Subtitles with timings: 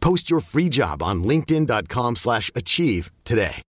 [0.00, 3.62] Post your free job on linkedin.com/achieve slash achieve today.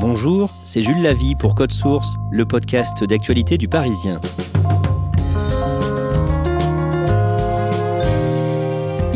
[0.00, 4.20] Bonjour, c'est Jules Lavie pour Code Source, le podcast d'actualité du Parisien.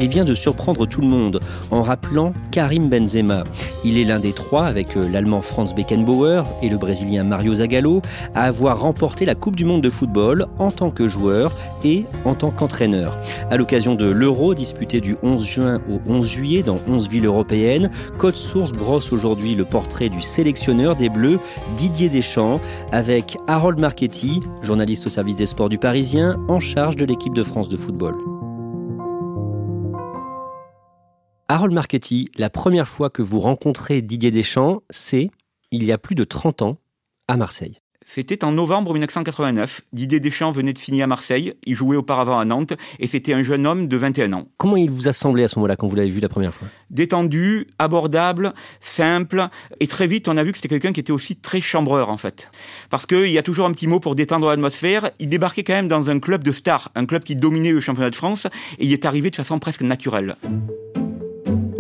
[0.01, 1.41] Il vient de surprendre tout le monde
[1.73, 3.43] en rappelant Karim Benzema.
[3.85, 8.01] Il est l'un des trois, avec euh, l'Allemand Franz Beckenbauer et le Brésilien Mario Zagallo,
[8.33, 12.35] à avoir remporté la Coupe du Monde de football en tant que joueur et en
[12.35, 13.17] tant qu'entraîneur.
[13.51, 17.91] À l'occasion de l'Euro disputé du 11 juin au 11 juillet dans 11 villes européennes,
[18.19, 21.41] Code Source brosse aujourd'hui le portrait du sélectionneur des Bleus,
[21.77, 22.61] Didier Deschamps,
[22.93, 27.43] avec Harold Marchetti, journaliste au service des sports du Parisien, en charge de l'équipe de
[27.43, 28.38] France de football.
[31.51, 35.31] Harold Marchetti, la première fois que vous rencontrez Didier Deschamps, c'est
[35.71, 36.77] il y a plus de 30 ans
[37.27, 37.79] à Marseille.
[38.05, 39.81] C'était en novembre 1989.
[39.95, 41.55] Didier Deschamps venait de signer à Marseille.
[41.65, 44.49] Il jouait auparavant à Nantes et c'était un jeune homme de 21 ans.
[44.59, 46.69] Comment il vous a semblé à ce moment-là quand vous l'avez vu la première fois?
[46.91, 49.49] Détendu, abordable, simple
[49.81, 52.19] et très vite on a vu que c'était quelqu'un qui était aussi très chambreur en
[52.19, 52.51] fait.
[52.91, 55.13] Parce qu'il y a toujours un petit mot pour détendre l'atmosphère.
[55.19, 58.11] Il débarquait quand même dans un club de stars, un club qui dominait le championnat
[58.11, 58.47] de France
[58.79, 60.37] et il est arrivé de façon presque naturelle.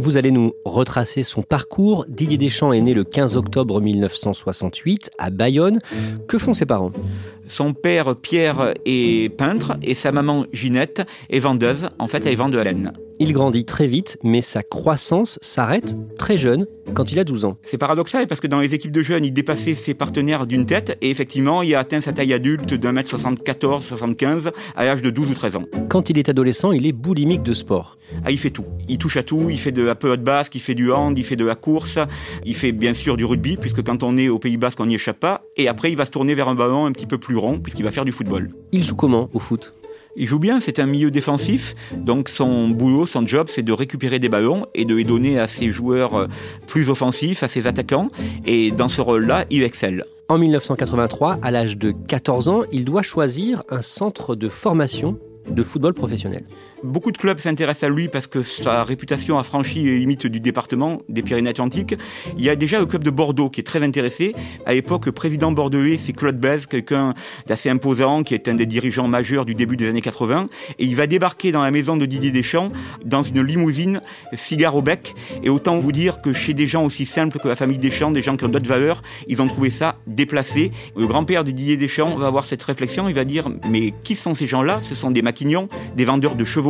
[0.01, 2.07] Vous allez nous retracer son parcours.
[2.09, 5.81] Didier Deschamps est né le 15 octobre 1968 à Bayonne.
[6.29, 6.93] Que font ses parents?
[7.49, 11.89] Son père Pierre est peintre et sa maman Ginette est vendeuse.
[11.99, 12.93] En fait, elle vend de la laine.
[13.21, 17.57] Il grandit très vite, mais sa croissance s'arrête très jeune, quand il a 12 ans.
[17.65, 20.97] C'est paradoxal parce que dans les équipes de jeunes, il dépassait ses partenaires d'une tête
[21.01, 25.11] et effectivement, il a atteint sa taille adulte d'un mètre 74, 75 à l'âge de
[25.11, 25.65] 12 ou 13 ans.
[25.89, 27.97] Quand il est adolescent, il est boulimique de sport.
[28.25, 28.65] Ah, il fait tout.
[28.89, 29.49] Il touche à tout.
[29.51, 31.99] Il fait de la pelote basque, il fait du hand, il fait de la course.
[32.45, 34.95] Il fait bien sûr du rugby, puisque quand on est au Pays Basque, on n'y
[34.95, 35.43] échappe pas.
[35.57, 37.91] Et après, il va se tourner vers un ballon un petit peu plus puisqu'il va
[37.91, 38.51] faire du football.
[38.73, 39.75] Il joue comment au foot?
[40.17, 44.19] Il joue bien, c'est un milieu défensif, donc son boulot, son job, c'est de récupérer
[44.19, 46.27] des ballons et de les donner à ses joueurs euh,
[46.67, 48.09] plus offensifs, à ses attaquants,
[48.45, 50.05] et dans ce rôle-là, il excelle.
[50.29, 55.19] En 1983, à l'âge de 14 ans, il doit choisir un centre de formation
[55.49, 56.45] de football professionnel.
[56.85, 60.39] Beaucoup de clubs s'intéressent à lui parce que sa réputation a franchi les limites du
[60.39, 61.97] département des Pyrénées-Atlantiques.
[62.37, 64.33] Il y a déjà le club de Bordeaux qui est très intéressé.
[64.65, 67.15] À l'époque, le président bordelais, c'est Claude Bèze, quelqu'un
[67.49, 70.47] d'assez imposant, qui est un des dirigeants majeurs du début des années 80.
[70.79, 72.71] Et il va débarquer dans la maison de Didier Deschamps
[73.05, 74.01] dans une limousine,
[74.35, 75.17] cigare au bec.
[75.43, 78.23] Et autant vous dire que chez des gens aussi simples que la famille Deschamps, des
[78.23, 80.71] gens qui ont d'autres valeurs, ils ont trouvé ça déplacé.
[80.97, 84.35] Le grand-père de Didier Deschamps va avoir cette réflexion, il va dire, mais qui sont
[84.35, 84.79] ces gens-là?
[84.81, 86.68] Ce sont des maquignons, des vendeurs de chevaux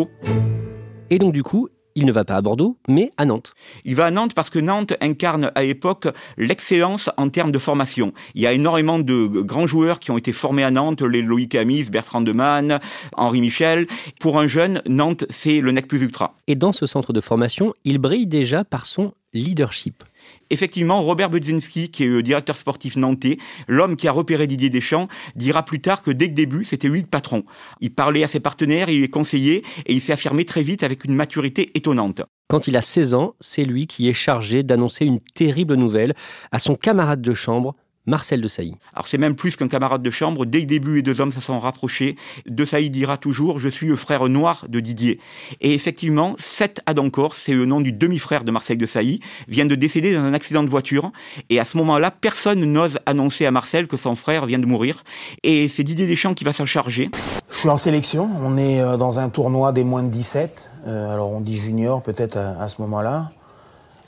[1.11, 3.55] et donc du coup, il ne va pas à Bordeaux, mais à Nantes.
[3.85, 8.13] Il va à Nantes parce que Nantes incarne à l'époque l'excellence en termes de formation.
[8.37, 11.57] Il y a énormément de grands joueurs qui ont été formés à Nantes, les Loïc
[11.57, 12.79] Amis, Bertrand Demann,
[13.17, 13.89] Henri Michel.
[14.21, 16.37] Pour un jeune, Nantes, c'est le nec plus ultra.
[16.47, 20.05] Et dans ce centre de formation, il brille déjà par son leadership.
[20.51, 25.09] Effectivement, Robert Budzinski, qui est le directeur sportif nantais, l'homme qui a repéré Didier Deschamps,
[25.37, 27.45] dira plus tard que dès le début, c'était lui le patron.
[27.81, 31.05] Il parlait à ses partenaires, il les conseillait, et il s'est affirmé très vite avec
[31.05, 32.23] une maturité étonnante.
[32.49, 36.15] Quand il a 16 ans, c'est lui qui est chargé d'annoncer une terrible nouvelle
[36.51, 37.75] à son camarade de chambre,
[38.09, 38.75] Marcel de Sailly.
[38.95, 40.47] Alors c'est même plus qu'un camarade de chambre.
[40.47, 42.17] Dès le début, les deux hommes se sont rapprochés.
[42.47, 45.21] De Sailly dira toujours Je suis le frère noir de Didier.
[45.61, 49.75] Et effectivement, Seth Adancor, c'est le nom du demi-frère de Marcel de Sailly, vient de
[49.75, 51.13] décéder dans un accident de voiture.
[51.51, 55.05] Et à ce moment-là, personne n'ose annoncer à Marcel que son frère vient de mourir.
[55.43, 57.11] Et c'est Didier Deschamps qui va s'en charger.
[57.51, 58.29] Je suis en sélection.
[58.43, 60.71] On est euh, dans un tournoi des moins de 17.
[60.87, 63.33] Euh, alors on dit junior peut-être à, à ce moment-là.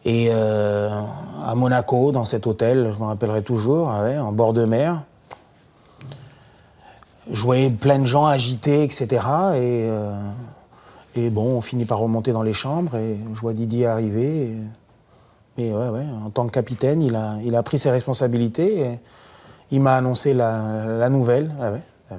[0.05, 1.02] Et euh,
[1.44, 5.02] à Monaco, dans cet hôtel, je me rappellerai toujours, ah en bord de mer.
[7.31, 9.06] Je voyais plein de gens agités, etc.
[9.55, 10.12] Et, euh,
[11.17, 14.55] Et bon, on finit par remonter dans les chambres et je vois Didier arriver.
[15.58, 18.99] Et, ouais, ouais, en tant que capitaine, il a, il a pris ses responsabilités et
[19.70, 21.52] il m'a annoncé la, nouvelle.
[21.61, 21.73] Ah
[22.11, 22.14] ah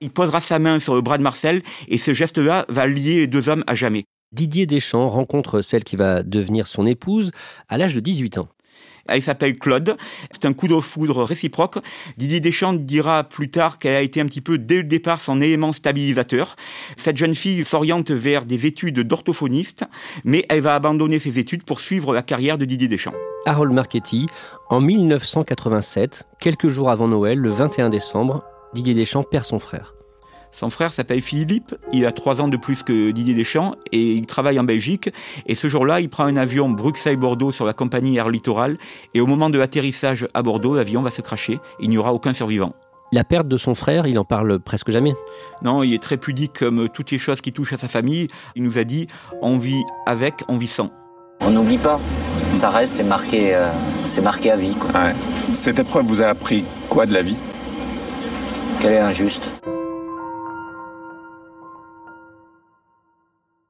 [0.00, 3.26] il posera sa main sur le bras de Marcel et ce geste-là va lier les
[3.26, 4.04] deux hommes à jamais.
[4.32, 7.32] Didier Deschamps rencontre celle qui va devenir son épouse
[7.68, 8.48] à l'âge de 18 ans.
[9.08, 9.96] Elle s'appelle Claude.
[10.30, 11.78] C'est un coup de foudre réciproque.
[12.18, 15.40] Didier Deschamps dira plus tard qu'elle a été un petit peu dès le départ son
[15.40, 16.56] élément stabilisateur.
[16.96, 19.84] Cette jeune fille s'oriente vers des études d'orthophoniste,
[20.24, 23.14] mais elle va abandonner ses études pour suivre la carrière de Didier Deschamps.
[23.46, 24.26] Harold Marchetti,
[24.68, 28.44] en 1987, quelques jours avant Noël, le 21 décembre,
[28.74, 29.94] Didier Deschamps perd son frère.
[30.52, 34.26] Son frère s'appelle Philippe, il a trois ans de plus que Didier Deschamps et il
[34.26, 35.10] travaille en Belgique.
[35.46, 38.76] Et ce jour-là, il prend un avion Bruxelles-Bordeaux sur la compagnie Air Littoral
[39.14, 41.60] et au moment de l'atterrissage à Bordeaux, l'avion va se cracher.
[41.80, 42.74] Il n'y aura aucun survivant.
[43.10, 45.14] La perte de son frère, il en parle presque jamais.
[45.62, 48.28] Non, il est très pudique comme toutes les choses qui touchent à sa famille.
[48.54, 49.06] Il nous a dit
[49.40, 50.90] on vit avec, on vit sans.
[51.40, 52.00] On n'oublie pas.
[52.56, 53.68] Ça reste, c'est marqué, euh,
[54.04, 54.76] c'est marqué à vie.
[55.52, 57.38] Cette épreuve vous a appris quoi de la vie?
[58.80, 59.54] Qu'elle est injuste.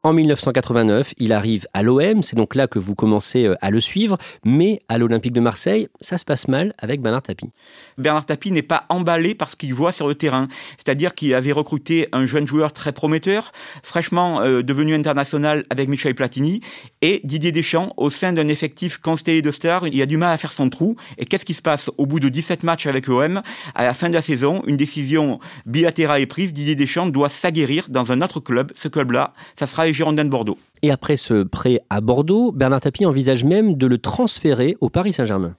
[0.09, 3.79] En 1989, il arrive à l'OM, c'est donc là que vous commencez euh, à le
[3.79, 7.51] suivre, mais à l'Olympique de Marseille, ça se passe mal avec Bernard Tapie.
[7.99, 11.53] Bernard Tapie n'est pas emballé par ce qu'il voit sur le terrain, c'est-à-dire qu'il avait
[11.53, 13.53] recruté un jeune joueur très prometteur,
[13.83, 16.63] fraîchement euh, devenu international avec Michel Platini,
[17.03, 20.39] et Didier Deschamps, au sein d'un effectif constellé de stars, il a du mal à
[20.39, 23.43] faire son trou, et qu'est-ce qui se passe au bout de 17 matchs avec l'OM
[23.75, 27.91] À la fin de la saison, une décision bilatérale est prise, Didier Deschamps doit s'aguerrir
[27.91, 30.56] dans un autre club, ce club-là, ça sera les Girondins de Bordeaux.
[30.83, 35.12] Et après ce prêt à Bordeaux, Bernard Tapie envisage même de le transférer au Paris
[35.12, 35.56] Saint-Germain.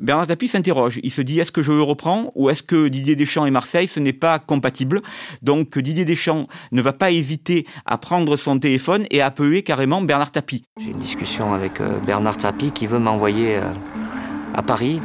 [0.00, 0.98] Bernard Tapie s'interroge.
[1.02, 3.86] Il se dit est-ce que je le reprends ou est-ce que Didier Deschamps et Marseille,
[3.86, 5.02] ce n'est pas compatible?
[5.42, 10.00] Donc Didier Deschamps ne va pas hésiter à prendre son téléphone et à appeler carrément
[10.00, 10.64] Bernard Tapie.
[10.78, 13.72] J'ai une discussion avec euh, Bernard Tapie qui veut m'envoyer euh,
[14.54, 15.00] à Paris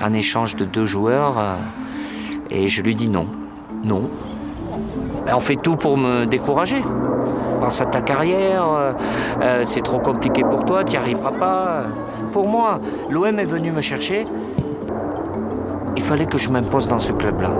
[0.00, 1.56] un échange de deux joueurs euh,
[2.50, 3.26] et je lui dis non.
[3.82, 4.08] Non.
[5.26, 6.82] Ben, on fait tout pour me décourager
[7.60, 8.92] pense à ta carrière, euh,
[9.42, 11.82] euh, c'est trop compliqué pour toi, tu n'y arriveras pas.
[12.32, 12.80] Pour moi,
[13.10, 14.26] l'OM est venu me chercher,
[15.96, 17.50] il fallait que je m'impose dans ce club-là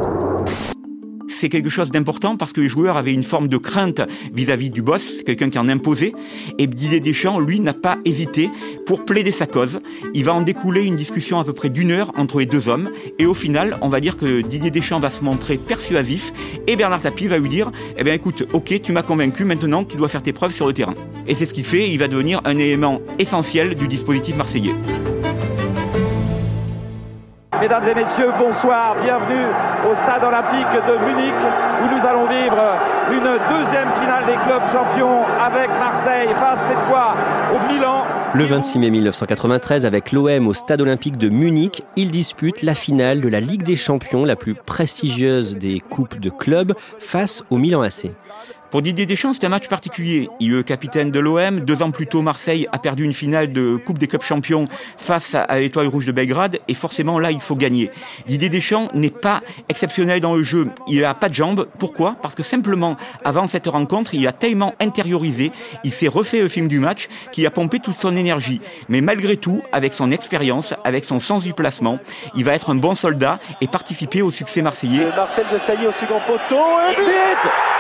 [1.31, 4.01] c'est quelque chose d'important parce que les joueurs avaient une forme de crainte
[4.35, 6.13] vis-à-vis du boss, quelqu'un qui en imposait.
[6.59, 8.51] Et Didier Deschamps, lui, n'a pas hésité
[8.87, 9.81] pour plaider sa cause.
[10.15, 12.91] Il va en découler une discussion à peu près d'une heure entre les deux hommes.
[13.19, 16.33] Et au final, on va dire que Didier Deschamps va se montrer persuasif
[16.67, 19.97] et Bernard Tapie va lui dire, eh bien écoute, ok, tu m'as convaincu, maintenant tu
[19.97, 20.95] dois faire tes preuves sur le terrain.
[21.27, 24.75] Et c'est ce qu'il fait, il va devenir un élément essentiel du dispositif marseillais.
[27.61, 29.45] Mesdames et messieurs, bonsoir, bienvenue
[29.91, 31.35] au stade olympique de Munich
[31.83, 32.57] où nous allons vivre
[33.13, 33.21] une
[33.55, 37.15] deuxième finale des clubs champions avec Marseille face cette fois
[37.55, 38.05] au Milan.
[38.33, 43.21] Le 26 mai 1993, avec l'OM au stade olympique de Munich, il dispute la finale
[43.21, 47.83] de la Ligue des champions, la plus prestigieuse des coupes de clubs, face au Milan
[47.83, 48.07] AC.
[48.71, 50.29] Pour Didier Deschamps, c'est un match particulier.
[50.39, 51.61] Il est capitaine de l'OM.
[51.61, 55.35] Deux ans plus tôt, Marseille a perdu une finale de Coupe des Clubs Champions face
[55.35, 56.61] à l'Étoile Rouge de Belgrade.
[56.69, 57.91] Et forcément, là, il faut gagner.
[58.29, 60.69] Didier Deschamps n'est pas exceptionnel dans le jeu.
[60.87, 61.67] Il n'a pas de jambes.
[61.81, 62.15] Pourquoi?
[62.23, 62.95] Parce que simplement,
[63.25, 65.51] avant cette rencontre, il a tellement intériorisé,
[65.83, 68.61] il s'est refait le film du match, qu'il a pompé toute son énergie.
[68.89, 71.99] Mais malgré tout, avec son expérience, avec son sens du placement,
[72.37, 75.07] il va être un bon soldat et participer au succès marseillais.
[75.17, 77.80] Marcel de au second poteau.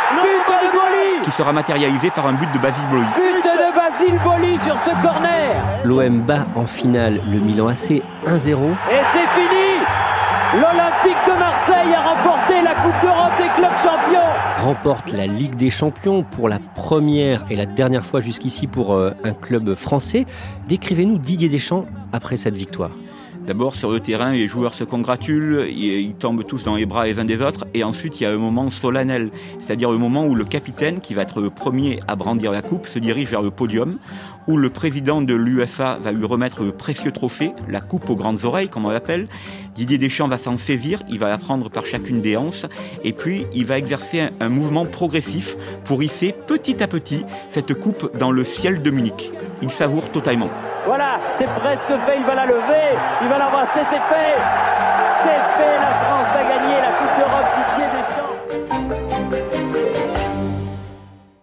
[1.22, 3.04] Qui sera matérialisé par un but de Basile Boli.
[3.14, 5.56] But de Basile Boli sur ce corner.
[5.84, 8.30] L'OM bat en finale le Milan AC 1-0.
[8.30, 9.70] Et c'est fini
[10.54, 14.64] L'Olympique de Marseille a remporté la Coupe d'Europe des clubs champions.
[14.64, 19.12] Remporte la Ligue des champions pour la première et la dernière fois jusqu'ici pour euh,
[19.22, 20.26] un club français.
[20.66, 22.90] Décrivez-nous Didier Deschamps après cette victoire.
[23.50, 27.18] D'abord, sur le terrain, les joueurs se congratulent, ils tombent tous dans les bras les
[27.18, 30.36] uns des autres, et ensuite il y a un moment solennel, c'est-à-dire le moment où
[30.36, 33.50] le capitaine, qui va être le premier à brandir la coupe, se dirige vers le
[33.50, 33.98] podium,
[34.46, 38.44] où le président de l'UFA va lui remettre le précieux trophée, la coupe aux grandes
[38.44, 39.26] oreilles, comme on l'appelle.
[39.74, 42.66] Didier Deschamps va s'en saisir, il va la prendre par chacune des hanches,
[43.02, 47.74] et puis il va exercer un, un mouvement progressif pour hisser petit à petit cette
[47.74, 49.32] coupe dans le ciel de Munich.
[49.60, 50.50] Il savoure totalement.
[50.90, 54.34] Voilà, c'est presque fait, il va la lever, il va l'embrasser, c'est fait.
[55.22, 56.09] C'est fait, la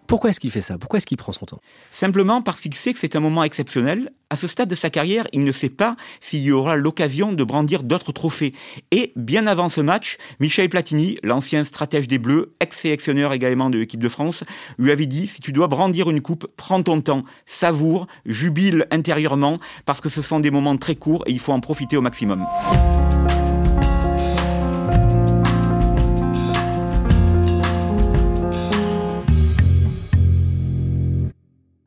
[0.08, 0.78] Pourquoi est-ce qu'il fait ça?
[0.78, 1.60] Pourquoi est-ce qu'il prend son temps?
[1.92, 4.14] Simplement parce qu'il sait que c'est un moment exceptionnel.
[4.30, 7.44] À ce stade de sa carrière, il ne sait pas s'il y aura l'occasion de
[7.44, 8.54] brandir d'autres trophées.
[8.92, 14.02] Et bien avant ce match, Michel Platini, l'ancien stratège des Bleus, ex-sélectionneur également de l'équipe
[14.02, 14.46] de France,
[14.78, 19.58] lui avait dit si tu dois brandir une coupe, prends ton temps, savoure, jubile intérieurement,
[19.86, 22.46] parce que ce sont des moments très courts et il faut en profiter au maximum.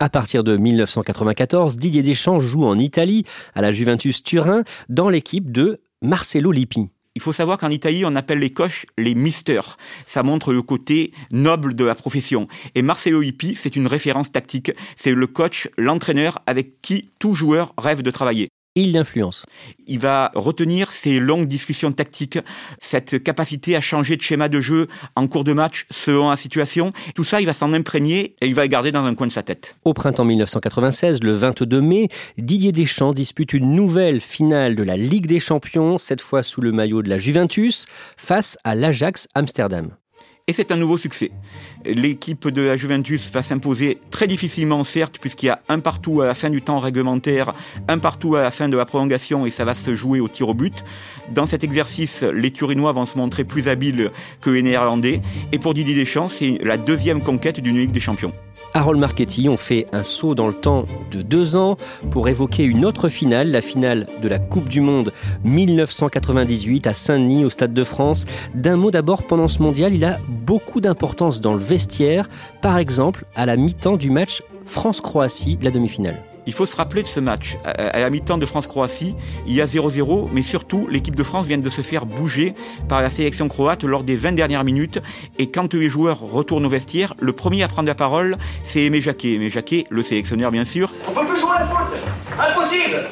[0.02, 5.52] À partir de 1994, Didier Deschamps joue en Italie, à la Juventus Turin, dans l'équipe
[5.52, 6.88] de Marcelo Lippi.
[7.16, 9.76] Il faut savoir qu'en Italie, on appelle les coachs les misters.
[10.06, 12.48] Ça montre le côté noble de la profession.
[12.74, 14.72] Et Marcelo Lippi, c'est une référence tactique.
[14.96, 19.46] C'est le coach, l'entraîneur avec qui tout joueur rêve de travailler il l'influence.
[19.86, 22.38] Il va retenir ces longues discussions tactiques,
[22.80, 26.92] cette capacité à changer de schéma de jeu en cours de match selon la situation.
[27.14, 29.32] Tout ça, il va s'en imprégner et il va le garder dans un coin de
[29.32, 29.76] sa tête.
[29.84, 32.08] Au printemps 1996, le 22 mai,
[32.38, 36.72] Didier Deschamps dispute une nouvelle finale de la Ligue des Champions, cette fois sous le
[36.72, 37.86] maillot de la Juventus,
[38.16, 39.90] face à l'Ajax Amsterdam.
[40.50, 41.30] Et c'est un nouveau succès.
[41.84, 46.26] L'équipe de la Juventus va s'imposer très difficilement, certes, puisqu'il y a un partout à
[46.26, 47.54] la fin du temps réglementaire,
[47.86, 50.48] un partout à la fin de la prolongation, et ça va se jouer au tir
[50.48, 50.84] au but.
[51.32, 55.20] Dans cet exercice, les Turinois vont se montrer plus habiles que les Néerlandais.
[55.52, 58.32] Et pour Didier Deschamps, c'est la deuxième conquête d'une Ligue des Champions.
[58.74, 61.76] Harold Marchetti ont fait un saut dans le temps de deux ans
[62.10, 65.12] pour évoquer une autre finale, la finale de la Coupe du Monde
[65.44, 68.26] 1998 à Saint-Denis au Stade de France.
[68.54, 72.28] D'un mot d'abord, pendant ce mondial, il a beaucoup d'importance dans le vestiaire,
[72.60, 76.29] par exemple à la mi-temps du match France-Croatie, la demi-finale.
[76.50, 77.58] Il faut se rappeler de ce match.
[77.64, 79.14] À la mi-temps de France-Croatie,
[79.46, 82.54] il y a 0-0, mais surtout, l'équipe de France vient de se faire bouger
[82.88, 85.00] par la sélection croate lors des 20 dernières minutes.
[85.38, 89.00] Et quand les joueurs retournent au vestiaire, le premier à prendre la parole, c'est Aimé
[89.00, 89.34] Jacquet.
[89.34, 90.92] Aimé Jacquet, le sélectionneur, bien sûr.
[91.08, 91.86] On peut plus jouer à la foot
[92.36, 93.08] Impossible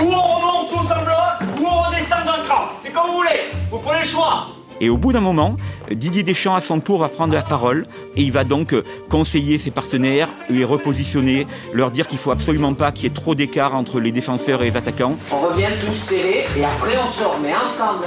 [0.00, 2.68] Ou on remonte tout simplement, ou on redescend d'un cran.
[2.80, 3.50] C'est comme vous voulez.
[3.72, 4.55] Vous prenez le choix.
[4.80, 5.56] Et au bout d'un moment,
[5.90, 7.84] Didier Deschamps à son tour va prendre la parole
[8.16, 8.74] et il va donc
[9.08, 13.34] conseiller ses partenaires, les repositionner, leur dire qu'il faut absolument pas qu'il y ait trop
[13.34, 15.16] d'écart entre les défenseurs et les attaquants.
[15.32, 18.04] On revient tous serrés et après on sort, mais ensemble.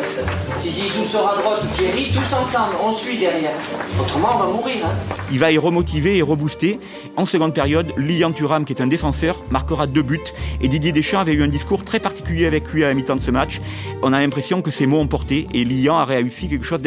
[0.58, 3.58] Si Zizou sort à droite ou Thierry, tous ensemble, on suit derrière.
[4.00, 4.86] Autrement, on va mourir.
[4.86, 5.16] Hein.
[5.32, 6.80] Il va y remotiver et rebooster.
[7.18, 10.20] En seconde période, Lilian Thuram, qui est un défenseur, marquera deux buts
[10.62, 13.22] et Didier Deschamps avait eu un discours très particulier avec lui à la mi-temps de
[13.22, 13.62] ce match.
[14.02, 16.82] On a l'impression que ses mots ont porté et Lilian a réussi chose.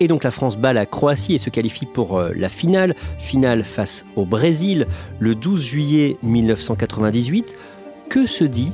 [0.00, 3.64] Et donc la France bat la Croatie et se qualifie pour euh, la finale, finale
[3.64, 4.86] face au Brésil
[5.18, 7.54] le 12 juillet 1998.
[8.08, 8.72] Que se dit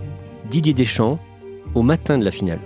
[0.50, 1.18] Didier Deschamps
[1.74, 2.60] au matin de la finale?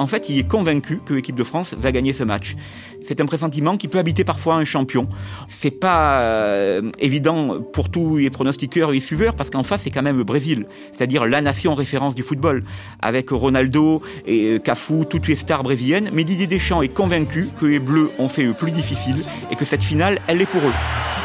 [0.00, 2.56] En fait, il est convaincu que l'équipe de France va gagner ce match.
[3.04, 5.06] C'est un pressentiment qui peut habiter parfois un champion.
[5.46, 9.90] C'est pas euh, évident pour tous les pronostiqueurs et les suiveurs parce qu'en face, c'est
[9.90, 12.64] quand même le Brésil, c'est-à-dire la nation référence du football,
[13.02, 16.08] avec Ronaldo et euh, Cafu, toutes les stars brésiliennes.
[16.14, 19.16] Mais Didier Deschamps est convaincu que les Bleus ont fait le plus difficile
[19.50, 20.72] et que cette finale, elle est pour eux.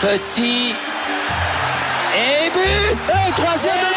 [0.02, 0.74] Petit
[2.14, 3.95] et but et Troisième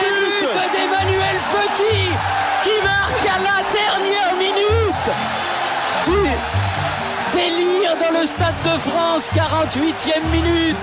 [7.33, 10.77] délire dans le Stade de France, 48e minute.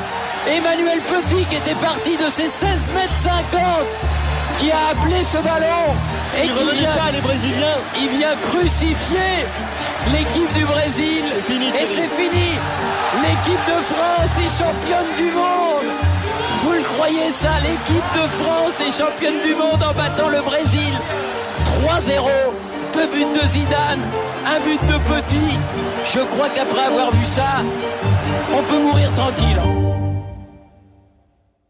[0.48, 3.62] Emmanuel Petit qui était parti de ses 16 mètres 50
[4.60, 5.94] qui a appelé ce ballon
[6.38, 7.78] et il qui vient, pas les Brésiliens.
[7.98, 9.46] Il vient crucifier
[10.12, 12.54] l'équipe du Brésil fini, et c'est fini.
[13.24, 15.90] L'équipe de France est championne du monde.
[16.62, 20.94] Vous le croyez ça L'équipe de France est championne du monde en battant le Brésil.
[21.88, 22.20] 3-0,
[22.96, 24.00] deux buts de Zidane,
[24.46, 25.58] un but de Petit.
[26.06, 27.62] Je crois qu'après avoir vu ça,
[28.54, 29.60] on peut mourir tranquille.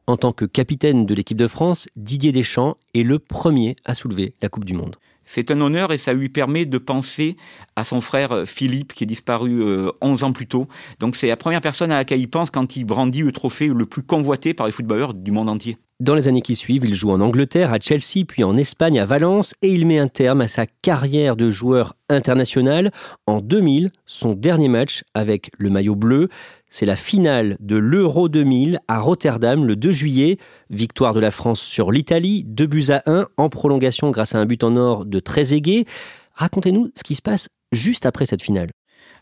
[0.05, 4.36] En tant que capitaine de l'équipe de France, Didier Deschamps est le premier à soulever
[4.44, 4.98] la Coupe du Monde.
[5.25, 7.36] C'est un honneur et ça lui permet de penser
[7.75, 9.63] à son frère Philippe qui est disparu
[10.01, 10.67] 11 ans plus tôt.
[11.00, 13.86] Donc c'est la première personne à laquelle il pense quand il brandit le trophée le
[13.86, 15.77] plus convoité par les footballeurs du monde entier.
[16.01, 19.05] Dans les années qui suivent, il joue en Angleterre, à Chelsea, puis en Espagne, à
[19.05, 22.91] Valence, et il met un terme à sa carrière de joueur international.
[23.27, 26.27] En 2000, son dernier match avec le maillot bleu,
[26.75, 30.38] c'est la finale de l'Euro 2000 à Rotterdam le 2 juillet.
[30.70, 34.46] Victoire de la France sur l'Italie, 2 buts à 1 en prolongation grâce à un
[34.46, 35.86] but en or de Trezeguet.
[36.34, 38.72] Racontez-nous ce qui se passe juste après cette finale.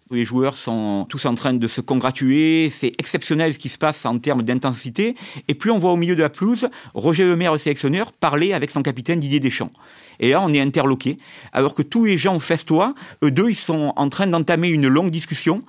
[0.10, 2.72] Les joueurs sont tous en train de se congratuler.
[2.72, 5.14] C'est exceptionnel ce qui se passe en termes d'intensité.
[5.48, 8.72] Et puis on voit au milieu de la pelouse Roger Lemaire, le sélectionneur, parler avec
[8.72, 9.72] son capitaine Didier Deschamps.
[10.20, 11.18] Et là, on est interloqué.
[11.52, 12.94] Alors que tous les gens festoient,
[13.24, 15.64] eux deux, ils sont en train d'entamer une longue discussion.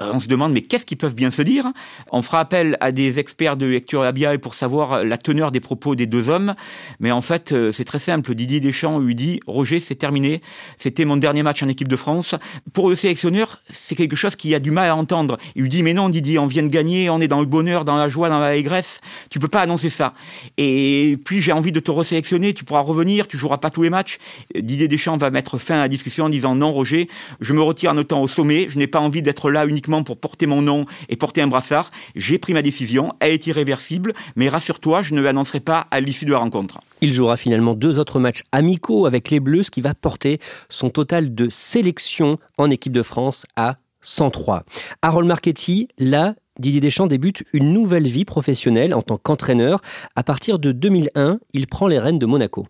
[0.00, 1.72] Euh, on se demande, mais qu'est-ce qu'ils peuvent bien se dire?
[2.10, 5.94] On fera appel à des experts de lecture labiale pour savoir la teneur des propos
[5.94, 6.54] des deux hommes.
[7.00, 8.34] Mais en fait, euh, c'est très simple.
[8.34, 10.40] Didier Deschamps lui dit, Roger, c'est terminé.
[10.78, 12.34] C'était mon dernier match en équipe de France.
[12.72, 15.38] Pour le sélectionneur, c'est quelque chose qu'il a du mal à entendre.
[15.54, 17.84] Il lui dit, mais non, Didier, on vient de gagner, on est dans le bonheur,
[17.84, 19.00] dans la joie, dans la aigresse.
[19.30, 20.14] Tu peux pas annoncer ça.
[20.56, 22.54] Et puis, j'ai envie de te resélectionner.
[22.54, 24.18] Tu pourras revenir, tu joueras pas tous les matchs.
[24.54, 27.08] Didier Deschamps va mettre fin à la discussion en disant, non, Roger,
[27.40, 28.66] je me retire en autant au sommet.
[28.68, 31.90] Je n'ai pas envie d'être là uniquement pour porter mon nom et porter un brassard.
[32.16, 33.12] J'ai pris ma décision.
[33.20, 34.14] Elle est irréversible.
[34.36, 36.80] Mais rassure-toi, je ne l'annoncerai pas à l'issue de la rencontre.
[37.00, 40.90] Il jouera finalement deux autres matchs amicaux avec les Bleus, ce qui va porter son
[40.90, 44.64] total de sélection en équipe de France à 103.
[45.02, 49.80] Harold Marchetti, là, Didier Deschamps débute une nouvelle vie professionnelle en tant qu'entraîneur.
[50.14, 52.66] À partir de 2001, il prend les rênes de Monaco.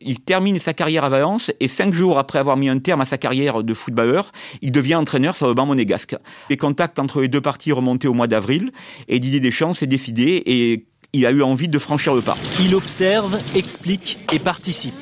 [0.00, 3.04] Il termine sa carrière à Valence et cinq jours après avoir mis un terme à
[3.04, 6.16] sa carrière de footballeur, il devient entraîneur sur le banc monégasque.
[6.50, 8.72] Les contacts entre les deux parties remontaient au mois d'avril
[9.06, 12.36] et Didier Deschamps s'est décidé et il a eu envie de franchir le pas.
[12.58, 14.94] Il observe, explique et participe.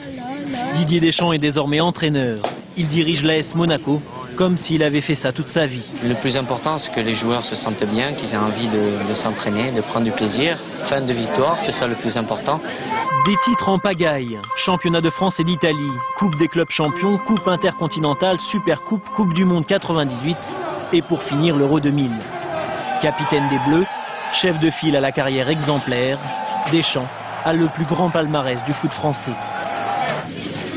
[0.77, 2.45] Didier Deschamps est désormais entraîneur.
[2.77, 4.03] Il dirige l'AS Monaco
[4.37, 5.83] comme s'il avait fait ça toute sa vie.
[6.03, 9.15] Le plus important, c'est que les joueurs se sentent bien, qu'ils aient envie de, de
[9.15, 10.59] s'entraîner, de prendre du plaisir.
[10.89, 12.61] Fin de victoire, c'est ça le plus important.
[13.27, 18.39] Des titres en pagaille, championnat de France et d'Italie, Coupe des clubs champions, Coupe intercontinentale,
[18.51, 20.37] Super Coupe, Coupe du Monde 98
[20.93, 22.11] et pour finir l'Euro 2000.
[23.01, 23.87] Capitaine des Bleus,
[24.33, 26.19] chef de file à la carrière exemplaire,
[26.73, 27.09] Deschamps
[27.45, 29.35] a le plus grand palmarès du foot français.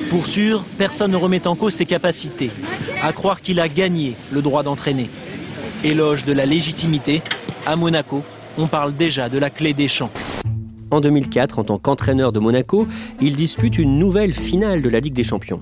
[0.10, 2.52] Pour sûr, personne ne remet en cause ses capacités,
[3.06, 5.12] à croire qu'il a gagné le droit d'entraîner.
[5.84, 7.22] Éloge de la légitimité,
[7.68, 8.24] à Monaco,
[8.58, 10.10] on parle déjà de la clé des champs.
[10.90, 12.88] En 2004, en tant qu'entraîneur de Monaco,
[13.22, 15.62] il dispute une nouvelle finale de la Ligue des Champions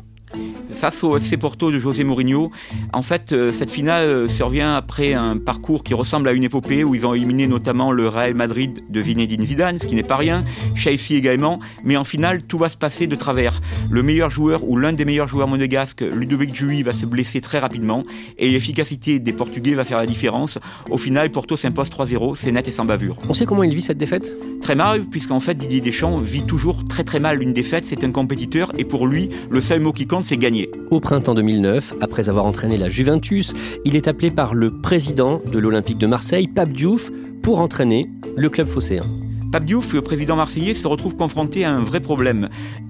[0.83, 2.51] face au FC Porto de José Mourinho.
[2.91, 6.83] En fait, euh, cette finale euh, survient après un parcours qui ressemble à une épopée
[6.83, 10.17] où ils ont éliminé notamment le Real Madrid de Zinedine Zidane, ce qui n'est pas
[10.17, 10.43] rien,
[10.75, 13.61] Chelsea également, mais en finale, tout va se passer de travers.
[13.89, 17.59] Le meilleur joueur ou l'un des meilleurs joueurs monégasques, Ludovic Jui, va se blesser très
[17.59, 18.03] rapidement
[18.37, 20.59] et l'efficacité des Portugais va faire la différence.
[20.89, 23.19] Au final, Porto s'impose 3-0, c'est net et sans bavure.
[23.29, 24.35] On sait comment il vit cette défaite?
[24.61, 28.11] Très mal, puisqu'en fait, Didier Deschamps vit toujours très très mal une défaite, c'est un
[28.11, 30.69] compétiteur et pour lui, le seul mot qui compte, c'est gagner.
[30.91, 33.53] Au printemps 2009, après avoir entraîné la Juventus,
[33.85, 38.49] il est appelé par le président de l'Olympique de Marseille, Pape Diouf, pour entraîner le
[38.49, 39.03] club phocéen.
[39.51, 42.49] Pape Diouf, le président marseillais, se retrouve confronté à un vrai problème.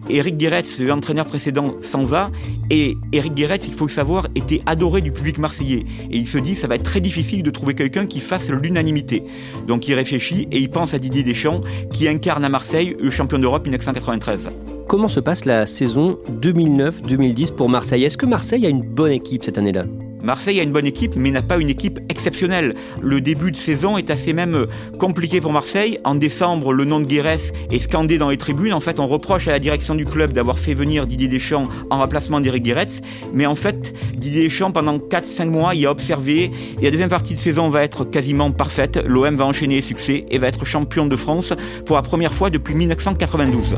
[0.10, 2.32] Eric Guéretz, l'entraîneur précédent, s'en va.
[2.70, 5.86] Et Eric Guéretz, il faut le savoir, était adoré du public marseillais.
[6.10, 9.24] Et il se dit, ça va être très difficile de trouver quelqu'un qui fasse l'unanimité.
[9.68, 11.60] Donc il réfléchit et il pense à Didier Deschamps,
[11.92, 14.50] qui incarne à Marseille le champion d'Europe 1993.
[14.94, 18.04] Comment se passe la saison 2009-2010 pour Marseille?
[18.04, 19.86] Est-ce que Marseille a une bonne équipe cette année-là?
[20.22, 22.76] Marseille a une bonne équipe, mais n'a pas une équipe exceptionnelle.
[23.02, 24.68] Le début de saison est assez même
[25.00, 25.98] compliqué pour Marseille.
[26.04, 28.72] En décembre, le nom de Guérès est scandé dans les tribunes.
[28.72, 31.98] En fait, on reproche à la direction du club d'avoir fait venir Didier Deschamps en
[31.98, 33.02] remplacement d'Éric Guéretz.
[33.34, 36.52] Mais en fait, Didier Deschamps, pendant 4-5 mois, il a observé.
[36.80, 39.04] Et la deuxième partie de saison va être quasiment parfaite.
[39.08, 41.56] L'OM va enchaîner les succès et va être champion de France
[41.88, 43.78] pour la première fois depuis 1992.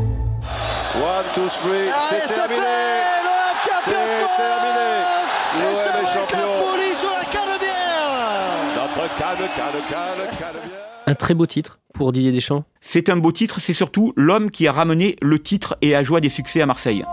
[1.36, 2.62] Two, three, c'est terminé.
[3.84, 4.16] C'est terminé.
[5.60, 6.48] L'OM est champion.
[6.64, 7.24] folie sur la
[8.74, 10.72] Notre canne, canne, canne, canne
[11.08, 12.64] Un très beau titre pour Didier Deschamps.
[12.80, 16.22] C'est un beau titre, c'est surtout l'homme qui a ramené le titre et a joie
[16.22, 17.04] des succès à Marseille.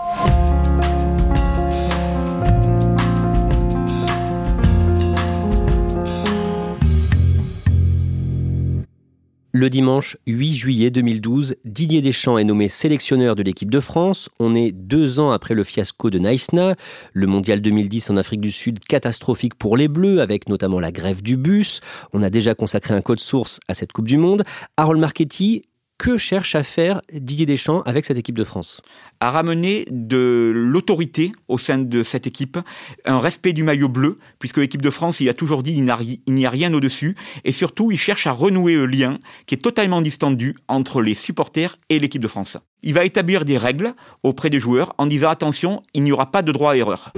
[9.55, 14.27] Le dimanche 8 juillet 2012, Didier Deschamps est nommé sélectionneur de l'équipe de France.
[14.39, 16.73] On est deux ans après le fiasco de Naïsna,
[17.13, 21.21] le mondial 2010 en Afrique du Sud catastrophique pour les Bleus, avec notamment la grève
[21.21, 21.81] du bus.
[22.13, 24.43] On a déjà consacré un code source à cette Coupe du Monde.
[24.75, 25.65] Harold Marchetti,
[26.03, 28.81] que cherche à faire Didier Deschamps avec cette équipe de France
[29.21, 32.59] À ramener de l'autorité au sein de cette équipe,
[33.05, 36.45] un respect du maillot bleu, puisque l'équipe de France, il a toujours dit il n'y
[36.45, 40.57] a rien au-dessus, et surtout il cherche à renouer le lien qui est totalement distendu
[40.67, 42.57] entre les supporters et l'équipe de France.
[42.81, 46.41] Il va établir des règles auprès des joueurs en disant attention, il n'y aura pas
[46.41, 47.13] de droit à erreur.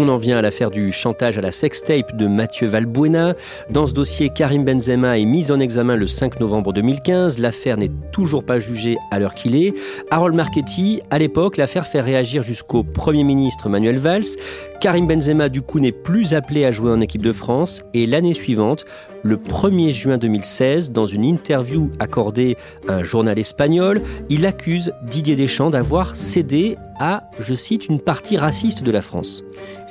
[0.00, 3.34] On en vient à l'affaire du chantage à la sextape de Mathieu Valbuena.
[3.68, 7.40] Dans ce dossier, Karim Benzema est mis en examen le 5 novembre 2015.
[7.40, 9.74] L'affaire n'est toujours pas jugée à l'heure qu'il est.
[10.12, 14.36] Harold Marchetti, à l'époque, l'affaire fait réagir jusqu'au Premier ministre Manuel Valls.
[14.80, 17.82] Karim Benzema, du coup, n'est plus appelé à jouer en équipe de France.
[17.92, 18.84] Et l'année suivante,
[19.24, 22.56] le 1er juin 2016, dans une interview accordée
[22.86, 28.36] à un journal espagnol, il accuse Didier Deschamps d'avoir cédé à, je cite, une partie
[28.36, 29.42] raciste de la France.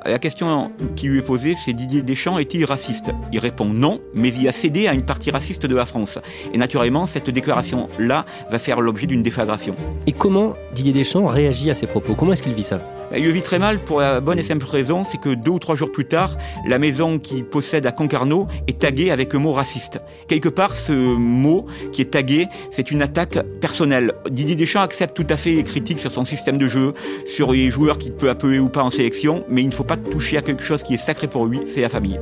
[0.06, 3.12] La question qui lui est posée, c'est Didier Deschamps est-il raciste?
[3.34, 6.20] Il répond non, mais il a cédé à une partie raciste de la France.
[6.54, 9.76] Et naturellement, cette déclaration-là va faire l'objet d'une déflagration.
[10.06, 12.16] Et comment Didier Deschamps réagit à ces propos?
[12.16, 12.78] Comment est-ce qu'il vit ça?
[13.16, 15.60] Il le vit très mal pour la bonne et simple raison, c'est que deux ou
[15.60, 16.36] trois jours plus tard,
[16.68, 20.02] la maison qu'il possède à Concarneau est taguée avec le mot raciste.
[20.28, 24.14] Quelque part, ce mot qui est tagué, c'est une attaque personnelle.
[24.30, 26.94] Didier Deschamps accepte tout à fait les critiques sur son système de jeu,
[27.26, 29.97] sur les joueurs qu'il peut appeler ou pas en sélection, mais il ne faut pas
[29.97, 32.19] toucher à quelque chose qui est sacré pour lui, c'est la famille.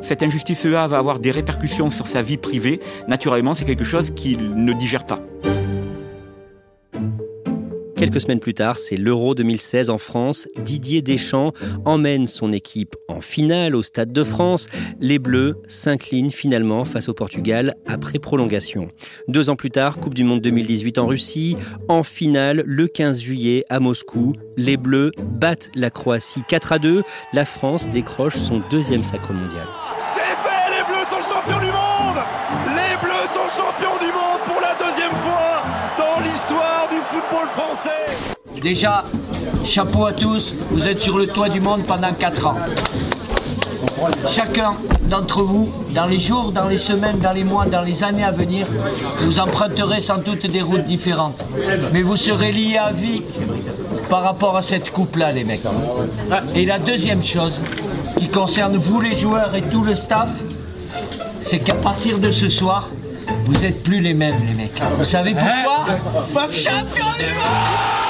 [0.00, 2.80] Cette injustice-là va avoir des répercussions sur sa vie privée.
[3.08, 5.20] Naturellement, c'est quelque chose qu'il ne digère pas.
[8.02, 10.48] Quelques semaines plus tard, c'est l'Euro 2016 en France.
[10.58, 11.52] Didier Deschamps
[11.84, 14.66] emmène son équipe en finale au Stade de France.
[15.00, 18.88] Les Bleus s'inclinent finalement face au Portugal après prolongation.
[19.28, 21.56] Deux ans plus tard, Coupe du Monde 2018 en Russie.
[21.86, 27.04] En finale, le 15 juillet à Moscou, les Bleus battent la Croatie 4 à 2.
[27.32, 29.68] La France décroche son deuxième sacre mondial.
[38.62, 39.04] Déjà,
[39.64, 42.56] chapeau à tous, vous êtes sur le toit du monde pendant 4 ans.
[44.28, 48.22] Chacun d'entre vous, dans les jours, dans les semaines, dans les mois, dans les années
[48.22, 48.68] à venir,
[49.20, 51.40] vous emprunterez sans doute des routes différentes.
[51.92, 53.22] Mais vous serez liés à vie
[54.08, 55.64] par rapport à cette coupe-là, les mecs.
[56.54, 57.54] Et la deuxième chose,
[58.16, 60.30] qui concerne vous les joueurs et tout le staff,
[61.40, 62.88] c'est qu'à partir de ce soir,
[63.44, 64.80] vous n'êtes plus les mêmes, les mecs.
[64.98, 66.46] Vous savez pourquoi?
[66.48, 68.01] Champion du monde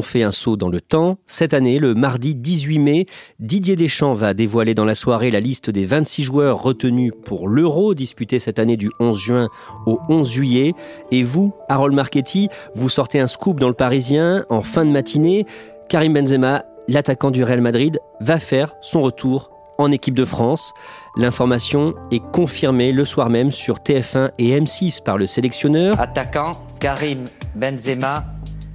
[0.00, 1.18] On fait un saut dans le temps.
[1.26, 3.06] Cette année, le mardi 18 mai,
[3.38, 7.92] Didier Deschamps va dévoiler dans la soirée la liste des 26 joueurs retenus pour l'Euro
[7.92, 9.48] disputé cette année du 11 juin
[9.84, 10.72] au 11 juillet.
[11.10, 15.44] Et vous, Harold Marchetti, vous sortez un scoop dans le Parisien en fin de matinée.
[15.90, 20.72] Karim Benzema, l'attaquant du Real Madrid, va faire son retour en équipe de France.
[21.18, 26.00] L'information est confirmée le soir même sur TF1 et M6 par le sélectionneur.
[26.00, 28.24] Attaquant Karim Benzema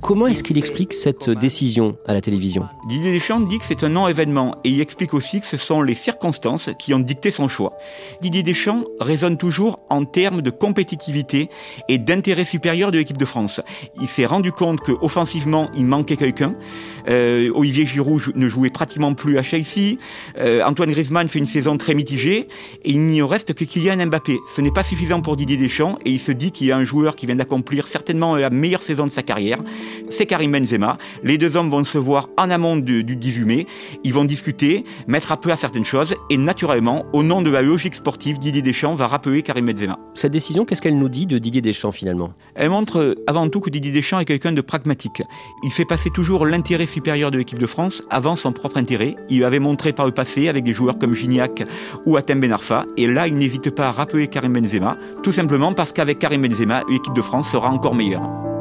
[0.05, 3.89] Comment est-ce qu'il explique cette décision à la télévision Didier Deschamps dit que c'est un
[3.89, 7.73] non-événement et il explique aussi que ce sont les circonstances qui ont dicté son choix.
[8.21, 11.49] Didier Deschamps raisonne toujours en termes de compétitivité
[11.89, 13.61] et d'intérêt supérieur de l'équipe de France.
[13.99, 16.53] Il s'est rendu compte qu'offensivement, il manquait quelqu'un.
[17.07, 19.97] Euh, Olivier Giroud ne jouait pratiquement plus à Chelsea.
[20.37, 22.47] Euh, Antoine Griezmann fait une saison très mitigée
[22.83, 24.37] et il n'y reste que Kylian Mbappé.
[24.55, 26.83] Ce n'est pas suffisant pour Didier Deschamps et il se dit qu'il y a un
[26.83, 29.57] joueur qui vient d'accomplir certainement la meilleure saison de sa carrière
[30.09, 30.97] c'est Karim Benzema.
[31.23, 33.67] Les deux hommes vont se voir en amont du, du 18 mai.
[34.03, 37.95] Ils vont discuter, mettre à plat certaines choses et naturellement, au nom de la logique
[37.95, 39.97] sportive, Didier Deschamps va rappeler Karim Benzema.
[40.13, 42.31] Cette décision, qu'est-ce qu'elle nous dit de Didier Deschamps finalement?
[42.55, 45.21] Elle montre avant tout que Didier Deschamps est quelqu'un de pragmatique.
[45.63, 49.15] Il fait passer toujours l'intérêt supérieur de l'équipe de France avant son propre intérêt.
[49.29, 51.63] Il avait montré par le passé avec des joueurs comme Gignac
[52.05, 52.85] ou Atem Ben Arfa.
[52.97, 56.83] Et là, il n'hésite pas à rappeler Karim Benzema, tout simplement parce qu'avec Karim Benzema,
[56.89, 58.54] l'équipe de France sera encore meilleure.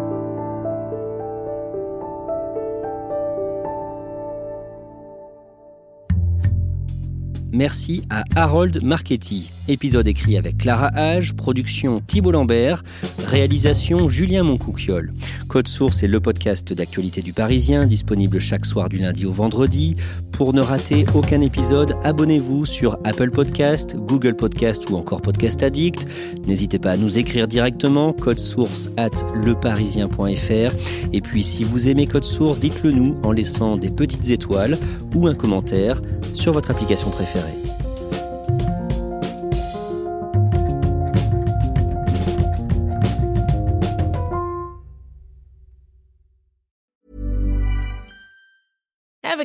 [7.54, 9.48] Merci à Harold Marchetti.
[9.66, 12.83] Épisode écrit avec Clara Hage, production Thibault Lambert,
[13.27, 15.14] réalisation Julien Moncouquiole.
[15.48, 19.96] Code Source est le podcast d'actualité du Parisien, disponible chaque soir du lundi au vendredi.
[20.33, 26.07] Pour ne rater aucun épisode, abonnez-vous sur Apple Podcast, Google Podcast ou encore Podcast Addict.
[26.46, 30.74] N'hésitez pas à nous écrire directement, code source at leparisien.fr.
[31.14, 34.77] Et puis si vous aimez Code Source, dites-le nous en laissant des petites étoiles
[35.14, 36.03] ou un commentaire
[36.35, 37.73] sur votre application préférée.